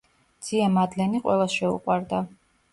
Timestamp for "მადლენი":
0.77-1.23